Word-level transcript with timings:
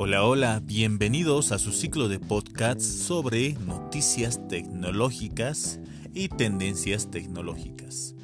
Hola, 0.00 0.22
hola, 0.22 0.62
bienvenidos 0.64 1.50
a 1.50 1.58
su 1.58 1.72
ciclo 1.72 2.06
de 2.06 2.20
podcasts 2.20 2.86
sobre 2.86 3.54
noticias 3.54 4.38
tecnológicas 4.46 5.80
y 6.14 6.28
tendencias 6.28 7.10
tecnológicas. 7.10 8.14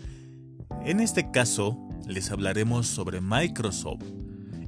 En 0.85 1.01
este 1.01 1.33
caso, 1.33 1.77
les 2.07 2.31
hablaremos 2.31 2.87
sobre 2.87 3.21
Microsoft 3.21 4.05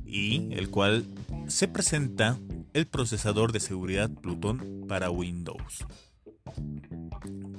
y 0.05 0.53
el 0.53 0.69
cual 0.69 1.07
se 1.47 1.69
presenta 1.69 2.41
el 2.73 2.89
procesador 2.89 3.53
de 3.53 3.61
seguridad 3.61 4.11
Pluton 4.11 4.87
para 4.89 5.09
Windows. 5.09 5.87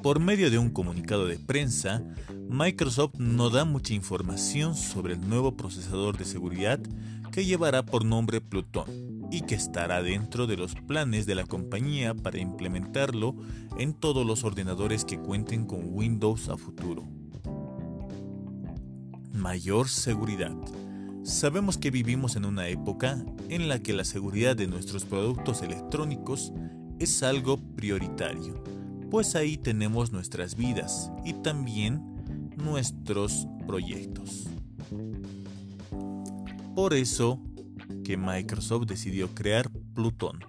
Por 0.03 0.19
medio 0.19 0.51
de 0.51 0.57
un 0.57 0.71
comunicado 0.71 1.25
de 1.25 1.39
prensa, 1.39 2.03
Microsoft 2.49 3.15
no 3.17 3.49
da 3.49 3.63
mucha 3.63 3.93
información 3.93 4.75
sobre 4.75 5.13
el 5.13 5.21
nuevo 5.21 5.55
procesador 5.55 6.17
de 6.17 6.25
seguridad 6.25 6.81
que 7.31 7.45
llevará 7.45 7.85
por 7.85 8.03
nombre 8.03 8.41
Pluton 8.41 9.06
y 9.31 9.41
que 9.41 9.55
estará 9.55 10.01
dentro 10.01 10.47
de 10.47 10.57
los 10.57 10.75
planes 10.75 11.25
de 11.25 11.35
la 11.35 11.45
compañía 11.45 12.13
para 12.13 12.39
implementarlo 12.39 13.35
en 13.77 13.93
todos 13.93 14.25
los 14.25 14.43
ordenadores 14.43 15.05
que 15.05 15.19
cuenten 15.19 15.65
con 15.65 15.81
Windows 15.85 16.49
a 16.49 16.57
futuro. 16.57 17.03
Mayor 19.33 19.89
seguridad. 19.89 20.55
Sabemos 21.23 21.77
que 21.77 21.91
vivimos 21.91 22.35
en 22.37 22.45
una 22.45 22.69
época 22.69 23.23
en 23.49 23.67
la 23.67 23.79
que 23.79 23.93
la 23.93 24.05
seguridad 24.05 24.55
de 24.55 24.67
nuestros 24.67 25.03
productos 25.03 25.61
electrónicos 25.61 26.53
es 26.99 27.21
algo 27.21 27.57
prioritario, 27.75 28.63
pues 29.11 29.35
ahí 29.35 29.57
tenemos 29.57 30.11
nuestras 30.11 30.55
vidas 30.55 31.11
y 31.25 31.33
también 31.33 32.01
nuestros 32.55 33.47
proyectos. 33.67 34.47
Por 36.75 36.93
eso 36.93 37.41
que 38.03 38.17
Microsoft 38.17 38.85
decidió 38.87 39.33
crear 39.33 39.69
Pluton, 39.93 40.39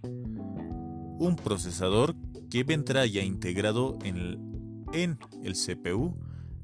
un 1.18 1.36
procesador 1.36 2.14
que 2.50 2.64
vendrá 2.64 3.04
ya 3.06 3.22
integrado 3.22 3.98
en 4.02 4.16
el, 4.92 5.18
CPU 5.54 6.16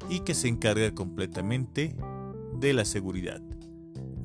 y 0.08 0.20
que 0.20 0.34
se 0.34 0.48
encarga 0.48 0.94
completamente 0.94 1.97
de 2.58 2.72
la 2.72 2.84
seguridad. 2.84 3.42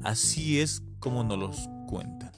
Así 0.03 0.59
es 0.59 0.83
como 0.99 1.23
nos 1.23 1.37
los 1.37 1.69
cuentan. 1.87 2.31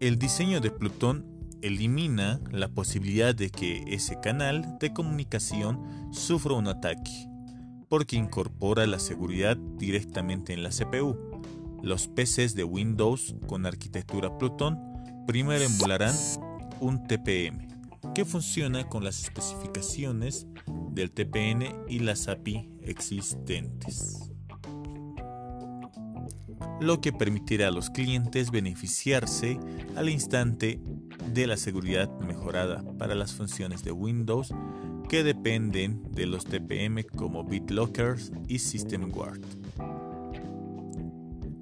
El 0.00 0.18
diseño 0.18 0.60
de 0.60 0.70
Pluton 0.70 1.24
elimina 1.62 2.38
la 2.50 2.68
posibilidad 2.68 3.34
de 3.34 3.48
que 3.48 3.84
ese 3.86 4.20
canal 4.20 4.76
de 4.78 4.92
comunicación 4.92 5.80
sufra 6.12 6.52
un 6.52 6.68
ataque, 6.68 7.26
porque 7.94 8.16
incorpora 8.16 8.88
la 8.88 8.98
seguridad 8.98 9.56
directamente 9.56 10.52
en 10.52 10.64
la 10.64 10.70
CPU. 10.70 11.16
Los 11.80 12.08
PCs 12.08 12.56
de 12.56 12.64
Windows 12.64 13.36
con 13.46 13.66
arquitectura 13.66 14.36
Pluton 14.36 14.80
primero 15.28 15.62
emularán 15.62 16.12
un 16.80 17.06
TPM, 17.06 17.68
que 18.12 18.24
funciona 18.24 18.88
con 18.88 19.04
las 19.04 19.22
especificaciones 19.22 20.48
del 20.90 21.12
TPN 21.12 21.84
y 21.88 22.00
las 22.00 22.26
API 22.26 22.68
existentes 22.82 24.28
lo 26.80 27.00
que 27.00 27.12
permitirá 27.12 27.68
a 27.68 27.70
los 27.70 27.88
clientes 27.90 28.50
beneficiarse 28.50 29.58
al 29.96 30.08
instante 30.08 30.80
de 31.32 31.46
la 31.46 31.56
seguridad 31.56 32.10
mejorada 32.18 32.84
para 32.98 33.14
las 33.14 33.32
funciones 33.32 33.84
de 33.84 33.92
Windows 33.92 34.52
que 35.14 35.22
dependen 35.22 36.02
de 36.10 36.26
los 36.26 36.44
TPM 36.44 37.04
como 37.04 37.44
BitLockers 37.44 38.32
y 38.48 38.58
SystemGuard. 38.58 39.40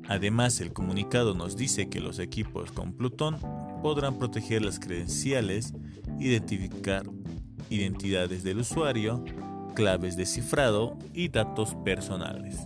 Además, 0.08 0.58
el 0.62 0.72
comunicado 0.72 1.34
nos 1.34 1.54
dice 1.54 1.90
que 1.90 2.00
los 2.00 2.18
equipos 2.18 2.72
con 2.72 2.94
Pluton 2.94 3.36
podrán 3.82 4.16
proteger 4.16 4.62
las 4.62 4.80
credenciales, 4.80 5.74
identificar 6.18 7.04
identidades 7.68 8.42
del 8.42 8.60
usuario, 8.60 9.22
claves 9.74 10.16
de 10.16 10.24
cifrado 10.24 10.96
y 11.12 11.28
datos 11.28 11.74
personales. 11.84 12.56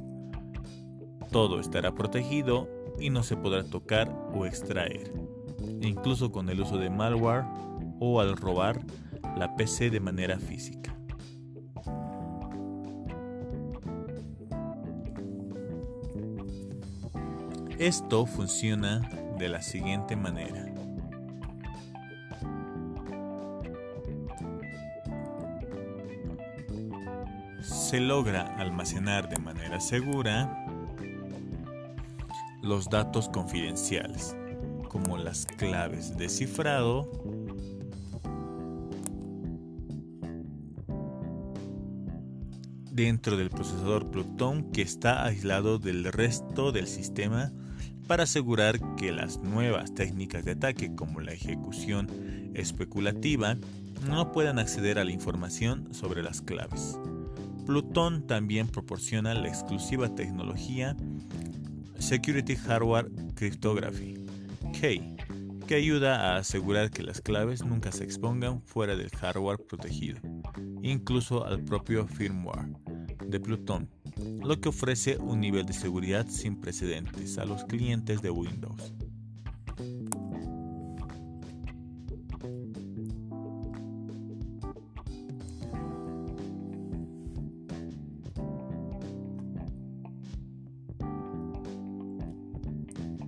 Todo 1.32 1.58
estará 1.58 1.97
protegido 1.97 2.68
y 3.00 3.10
no 3.10 3.24
se 3.24 3.36
podrá 3.36 3.64
tocar 3.64 4.08
o 4.32 4.47
extraer, 4.47 5.12
incluso 5.80 6.30
con 6.30 6.48
el 6.48 6.60
uso 6.60 6.78
de 6.78 6.91
malware 6.91 7.42
o 7.98 8.20
al 8.20 8.36
robar 8.36 8.86
la 9.36 9.54
PC 9.54 9.91
de 9.91 10.00
manera 10.00 10.38
física. 10.38 10.97
Esto 17.78 18.24
funciona 18.24 19.08
de 19.38 19.50
la 19.50 19.60
siguiente 19.60 20.16
manera. 20.16 20.64
Se 27.60 28.00
logra 28.00 28.56
almacenar 28.56 29.28
de 29.28 29.38
manera 29.38 29.78
segura 29.78 30.66
los 32.62 32.88
datos 32.88 33.28
confidenciales, 33.28 34.34
como 34.88 35.18
las 35.18 35.44
claves 35.44 36.16
de 36.16 36.30
cifrado, 36.30 37.10
dentro 42.96 43.36
del 43.36 43.50
procesador 43.50 44.10
Pluton 44.10 44.72
que 44.72 44.80
está 44.80 45.26
aislado 45.26 45.78
del 45.78 46.04
resto 46.04 46.72
del 46.72 46.86
sistema 46.86 47.52
para 48.06 48.22
asegurar 48.22 48.80
que 48.96 49.12
las 49.12 49.38
nuevas 49.38 49.94
técnicas 49.94 50.46
de 50.46 50.52
ataque 50.52 50.94
como 50.94 51.20
la 51.20 51.32
ejecución 51.32 52.08
especulativa 52.54 53.58
no 54.08 54.32
puedan 54.32 54.58
acceder 54.58 54.98
a 54.98 55.04
la 55.04 55.10
información 55.10 55.92
sobre 55.92 56.22
las 56.22 56.40
claves. 56.40 56.98
Pluton 57.66 58.26
también 58.26 58.66
proporciona 58.68 59.34
la 59.34 59.48
exclusiva 59.48 60.14
tecnología 60.14 60.96
Security 61.98 62.56
Hardware 62.56 63.10
Cryptography, 63.34 64.14
K, 64.72 65.16
que 65.66 65.74
ayuda 65.74 66.32
a 66.32 66.36
asegurar 66.38 66.90
que 66.90 67.02
las 67.02 67.20
claves 67.20 67.62
nunca 67.64 67.92
se 67.92 68.04
expongan 68.04 68.62
fuera 68.62 68.96
del 68.96 69.10
hardware 69.10 69.58
protegido, 69.58 70.20
incluso 70.82 71.44
al 71.44 71.60
propio 71.60 72.06
firmware 72.06 72.85
de 73.28 73.41
Pluton, 73.41 73.88
lo 74.42 74.60
que 74.60 74.69
ofrece 74.69 75.19
un 75.19 75.41
nivel 75.41 75.66
de 75.66 75.72
seguridad 75.72 76.26
sin 76.28 76.56
precedentes 76.56 77.38
a 77.38 77.44
los 77.44 77.64
clientes 77.64 78.22
de 78.22 78.31
Windows. 78.31 78.92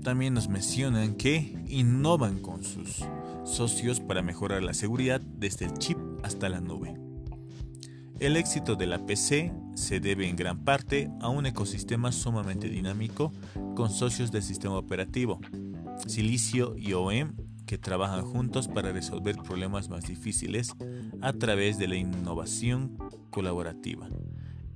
También 0.03 0.33
nos 0.33 0.49
mencionan 0.49 1.17
que 1.17 1.55
innovan 1.69 2.39
con 2.39 2.65
sus 2.65 3.05
socios 3.45 4.01
para 4.01 4.23
mejorar 4.23 4.63
la 4.63 4.73
seguridad 4.73 5.21
desde 5.21 5.67
el 5.67 5.75
chip 5.75 5.99
hasta 6.23 6.49
la 6.49 6.61
nube. 6.61 6.98
El 8.21 8.37
éxito 8.37 8.75
de 8.75 8.89
la 8.89 8.99
PC 8.99 9.53
se 9.77 10.01
debe 10.01 10.29
en 10.29 10.35
gran 10.35 10.65
parte 10.65 11.09
a 11.21 11.29
un 11.29 11.47
ecosistema 11.47 12.11
sumamente 12.11 12.69
dinámico 12.69 13.33
con 13.77 13.91
socios 13.91 14.33
del 14.33 14.43
sistema 14.43 14.77
operativo, 14.77 15.39
Silicio 16.05 16.77
y 16.77 16.95
OEM, 16.95 17.37
que 17.65 17.79
trabajan 17.79 18.25
juntos 18.25 18.67
para 18.67 18.91
resolver 18.91 19.37
problemas 19.37 19.89
más 19.89 20.05
difíciles 20.05 20.73
a 21.21 21.33
través 21.33 21.79
de 21.79 21.87
la 21.87 21.95
innovación 21.95 22.99
colaborativa. 23.31 24.09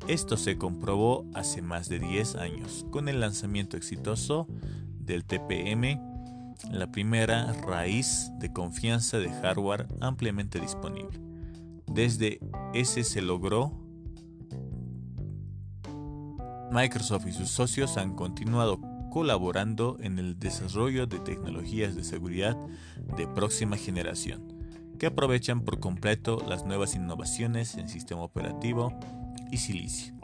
Esto 0.07 0.37
se 0.37 0.57
comprobó 0.57 1.29
hace 1.35 1.63
más 1.63 1.89
de 1.89 1.99
10 1.99 2.37
años 2.37 2.87
con 2.91 3.09
el 3.09 3.19
lanzamiento 3.19 3.77
exitoso 3.77 4.47
del 5.01 5.25
TPM, 5.25 6.01
la 6.71 6.93
primera 6.93 7.53
raíz 7.67 8.31
de 8.39 8.53
confianza 8.53 9.19
de 9.19 9.31
hardware 9.31 9.89
ampliamente 10.01 10.61
disponible. 10.61 11.32
Desde 11.87 12.41
ese 12.75 13.05
se 13.05 13.23
logró 13.23 13.83
Microsoft 16.73 17.27
y 17.27 17.33
sus 17.33 17.51
socios 17.51 17.99
han 17.99 18.15
continuado 18.15 18.81
colaborando 19.11 19.99
en 20.01 20.19
el 20.19 20.39
desarrollo 20.39 21.07
de 21.07 21.19
tecnologías 21.19 21.95
de 21.95 22.03
seguridad 22.03 22.57
de 23.15 23.29
próxima 23.29 23.77
generación, 23.77 24.55
que 24.99 25.05
aprovechan 25.05 25.61
por 25.61 25.81
completo 25.81 26.43
las 26.49 26.65
nuevas 26.65 26.95
innovaciones 26.95 27.75
en 27.75 27.91
sistema 27.91 28.23
operativo 28.23 28.99
y 29.51 29.59
silicio. 29.59 30.15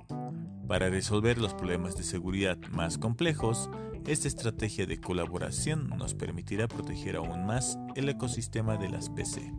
Para 0.66 0.88
resolver 0.88 1.37
los 1.37 1.52
problemas 1.52 1.96
de 1.96 2.02
seguridad 2.02 2.56
más 2.70 2.96
complejos, 2.96 3.69
esta 4.06 4.26
estrategia 4.26 4.87
de 4.87 4.99
colaboración 4.99 5.90
nos 5.99 6.14
permitirá 6.14 6.66
proteger 6.66 7.16
aún 7.16 7.44
más 7.44 7.78
el 7.94 8.08
ecosistema 8.08 8.78
de 8.78 8.88
las 8.88 9.10
PC. 9.10 9.52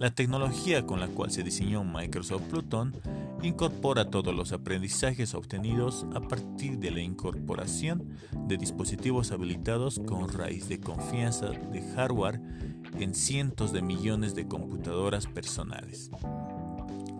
La 0.00 0.10
tecnología 0.10 0.86
con 0.86 0.98
la 0.98 1.08
cual 1.08 1.30
se 1.30 1.42
diseñó 1.42 1.84
Microsoft 1.84 2.44
Pluton 2.44 2.94
incorpora 3.42 4.08
todos 4.08 4.34
los 4.34 4.50
aprendizajes 4.52 5.34
obtenidos 5.34 6.06
a 6.14 6.22
partir 6.22 6.78
de 6.78 6.90
la 6.90 7.02
incorporación 7.02 8.08
de 8.46 8.56
dispositivos 8.56 9.30
habilitados 9.30 10.00
con 10.06 10.32
raíz 10.32 10.70
de 10.70 10.80
confianza 10.80 11.50
de 11.50 11.82
hardware 11.94 12.40
en 12.98 13.14
cientos 13.14 13.74
de 13.74 13.82
millones 13.82 14.34
de 14.34 14.48
computadoras 14.48 15.26
personales. 15.26 16.10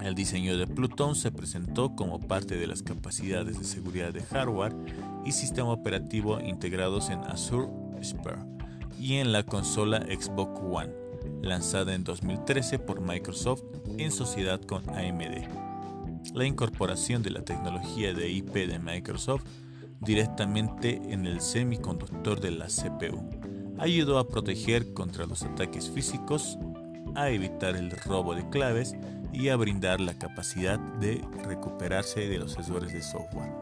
El 0.00 0.14
diseño 0.14 0.56
de 0.56 0.66
Pluton 0.66 1.16
se 1.16 1.30
presentó 1.32 1.94
como 1.94 2.18
parte 2.18 2.56
de 2.56 2.66
las 2.66 2.82
capacidades 2.82 3.58
de 3.58 3.64
seguridad 3.64 4.14
de 4.14 4.22
hardware 4.22 4.74
y 5.26 5.32
sistema 5.32 5.70
operativo 5.70 6.40
integrados 6.40 7.10
en 7.10 7.20
Azure 7.24 7.68
Sphere 8.02 8.38
y 8.98 9.16
en 9.16 9.32
la 9.32 9.42
consola 9.42 9.98
Xbox 10.00 10.62
One, 10.62 10.99
lanzada 11.42 11.94
en 11.94 12.04
2013 12.04 12.78
por 12.78 13.00
Microsoft 13.00 13.62
en 13.98 14.10
sociedad 14.10 14.60
con 14.60 14.88
AMD. 14.90 16.34
La 16.34 16.44
incorporación 16.44 17.22
de 17.22 17.30
la 17.30 17.42
tecnología 17.42 18.12
de 18.12 18.30
IP 18.30 18.52
de 18.52 18.78
Microsoft 18.78 19.44
directamente 20.00 21.00
en 21.10 21.26
el 21.26 21.40
semiconductor 21.40 22.40
de 22.40 22.50
la 22.52 22.66
CPU 22.66 23.28
ayudó 23.78 24.18
a 24.18 24.28
proteger 24.28 24.92
contra 24.92 25.26
los 25.26 25.42
ataques 25.42 25.90
físicos, 25.90 26.58
a 27.14 27.30
evitar 27.30 27.76
el 27.76 27.90
robo 27.90 28.34
de 28.34 28.48
claves 28.50 28.94
y 29.32 29.48
a 29.48 29.56
brindar 29.56 30.00
la 30.00 30.14
capacidad 30.14 30.78
de 30.78 31.24
recuperarse 31.44 32.28
de 32.28 32.38
los 32.38 32.56
errores 32.58 32.92
de 32.92 33.02
software. 33.02 33.52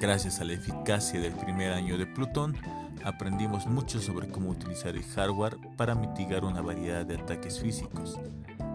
Gracias 0.00 0.40
a 0.40 0.44
la 0.44 0.54
eficacia 0.54 1.20
del 1.20 1.32
primer 1.32 1.72
año 1.72 1.96
de 1.96 2.06
Plutón, 2.06 2.56
aprendimos 3.04 3.66
mucho 3.66 4.00
sobre 4.00 4.28
cómo 4.28 4.50
utilizar 4.50 4.96
el 4.96 5.04
hardware 5.04 5.56
para 5.76 5.94
mitigar 5.94 6.44
una 6.44 6.60
variedad 6.60 7.04
de 7.04 7.16
ataques 7.16 7.60
físicos. 7.60 8.18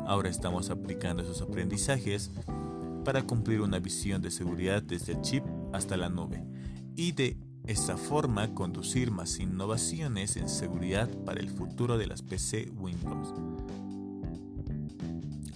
Ahora 0.06 0.29
estamos 0.29 0.69
aplicando 0.69 1.24
esos 1.24 1.41
aprendizajes 1.41 2.31
para 3.03 3.24
cumplir 3.24 3.62
una 3.62 3.79
visión 3.79 4.21
de 4.21 4.31
seguridad 4.31 4.81
desde 4.81 5.13
el 5.13 5.21
chip 5.21 5.44
hasta 5.74 5.97
la 5.97 6.09
nube 6.09 6.44
y 6.95 7.12
de 7.12 7.38
esta 7.65 7.97
forma 7.97 8.53
conducir 8.53 9.12
más 9.12 9.39
innovaciones 9.39 10.38
en 10.38 10.47
seguridad 10.47 11.09
para 11.25 11.39
el 11.39 11.50
futuro 11.50 11.97
de 11.97 12.07
las 12.07 12.21
PC 12.21 12.71
Windows. 12.77 13.33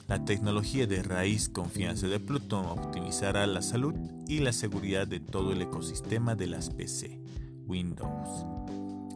La 0.07 0.25
tecnología 0.25 0.87
de 0.87 1.03
raíz 1.03 1.47
confianza 1.47 2.07
de 2.07 2.19
Pluton 2.19 2.65
optimizará 2.65 3.47
la 3.47 3.61
salud 3.61 3.95
y 4.27 4.39
la 4.39 4.51
seguridad 4.51 5.07
de 5.07 5.21
todo 5.21 5.53
el 5.53 5.61
ecosistema 5.61 6.35
de 6.35 6.47
las 6.47 6.69
PC 6.69 7.21
Windows, 7.71 8.45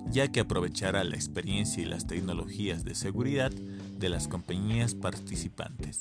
ya 0.10 0.32
que 0.32 0.40
aprovechará 0.40 1.04
la 1.04 1.16
experiencia 1.16 1.84
y 1.84 1.86
las 1.86 2.08
tecnologías 2.08 2.86
de 2.86 2.96
seguridad 2.96 3.52
de 3.52 4.08
las 4.08 4.30
compañías 4.30 4.96
participantes. 4.96 6.00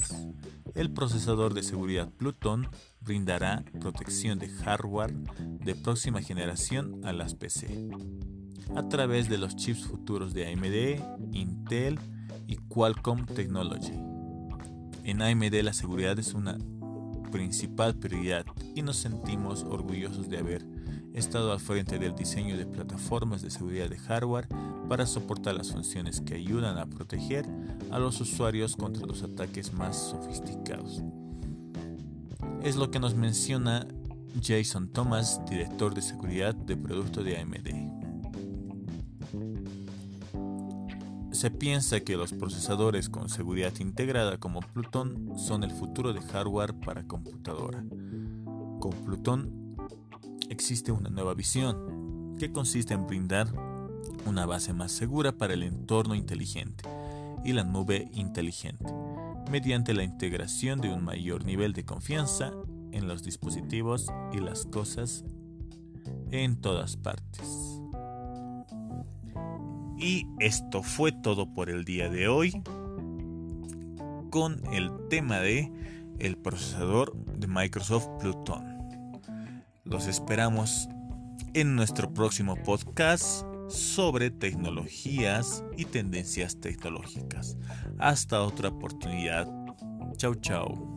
El 0.76 0.92
procesador 0.92 1.52
de 1.52 1.64
seguridad 1.64 2.10
Pluton 2.10 2.68
brindará 3.00 3.64
protección 3.80 4.38
de 4.38 4.48
hardware 4.48 5.12
de 5.14 5.74
próxima 5.74 6.22
generación 6.22 7.00
a 7.04 7.12
las 7.12 7.34
PC 7.34 7.90
a 8.76 8.88
través 8.88 9.28
de 9.28 9.38
los 9.38 9.56
chips 9.56 9.84
futuros 9.84 10.32
de 10.32 10.52
AMD, 10.52 11.34
Intel 11.34 11.98
y 12.46 12.56
Qualcomm 12.56 13.26
Technology. 13.26 13.94
En 15.02 15.22
AMD 15.22 15.54
la 15.62 15.72
seguridad 15.72 16.18
es 16.18 16.34
una 16.34 16.56
principal 17.32 17.96
prioridad 17.96 18.46
y 18.76 18.82
nos 18.82 18.96
sentimos 18.96 19.64
orgullosos 19.64 20.28
de 20.28 20.38
haber 20.38 20.73
estado 21.14 21.52
al 21.52 21.60
frente 21.60 21.98
del 21.98 22.14
diseño 22.14 22.56
de 22.56 22.66
plataformas 22.66 23.40
de 23.40 23.50
seguridad 23.50 23.88
de 23.88 23.96
hardware 23.96 24.48
para 24.88 25.06
soportar 25.06 25.54
las 25.54 25.70
funciones 25.70 26.20
que 26.20 26.34
ayudan 26.34 26.76
a 26.76 26.86
proteger 26.86 27.46
a 27.90 27.98
los 27.98 28.20
usuarios 28.20 28.76
contra 28.76 29.06
los 29.06 29.22
ataques 29.22 29.72
más 29.72 29.96
sofisticados. 29.96 31.02
Es 32.62 32.76
lo 32.76 32.90
que 32.90 32.98
nos 32.98 33.14
menciona 33.14 33.86
Jason 34.42 34.88
Thomas, 34.88 35.40
director 35.48 35.94
de 35.94 36.02
seguridad 36.02 36.54
de 36.54 36.76
producto 36.76 37.22
de 37.22 37.38
AMD. 37.38 37.94
Se 41.32 41.50
piensa 41.50 42.00
que 42.00 42.16
los 42.16 42.32
procesadores 42.32 43.08
con 43.08 43.28
seguridad 43.28 43.72
integrada 43.78 44.38
como 44.38 44.60
Pluton 44.60 45.32
son 45.36 45.62
el 45.62 45.70
futuro 45.70 46.12
de 46.12 46.20
hardware 46.20 46.74
para 46.74 47.06
computadora. 47.06 47.84
Con 48.80 48.92
Pluton 49.04 49.63
existe 50.54 50.92
una 50.92 51.10
nueva 51.10 51.34
visión 51.34 52.36
que 52.38 52.52
consiste 52.52 52.94
en 52.94 53.08
brindar 53.08 53.48
una 54.24 54.46
base 54.46 54.72
más 54.72 54.92
segura 54.92 55.32
para 55.32 55.54
el 55.54 55.64
entorno 55.64 56.14
inteligente 56.14 56.84
y 57.44 57.52
la 57.52 57.64
nube 57.64 58.08
inteligente, 58.14 58.86
mediante 59.50 59.94
la 59.94 60.04
integración 60.04 60.80
de 60.80 60.90
un 60.90 61.02
mayor 61.02 61.44
nivel 61.44 61.72
de 61.72 61.84
confianza 61.84 62.52
en 62.92 63.08
los 63.08 63.24
dispositivos 63.24 64.06
y 64.32 64.38
las 64.38 64.64
cosas 64.64 65.24
en 66.30 66.60
todas 66.60 66.96
partes. 66.96 67.80
Y 69.98 70.28
esto 70.38 70.84
fue 70.84 71.10
todo 71.10 71.52
por 71.52 71.68
el 71.68 71.84
día 71.84 72.08
de 72.08 72.28
hoy 72.28 72.62
con 74.30 74.62
el 74.72 74.92
tema 75.10 75.40
de 75.40 75.72
el 76.20 76.36
procesador 76.36 77.16
de 77.16 77.48
Microsoft 77.48 78.08
Pluton. 78.20 78.73
Los 79.84 80.06
esperamos 80.06 80.88
en 81.52 81.76
nuestro 81.76 82.12
próximo 82.12 82.56
podcast 82.56 83.44
sobre 83.68 84.30
tecnologías 84.30 85.62
y 85.76 85.84
tendencias 85.84 86.58
tecnológicas. 86.58 87.58
Hasta 87.98 88.42
otra 88.42 88.70
oportunidad. 88.70 89.46
Chau 90.16 90.34
chau. 90.36 90.93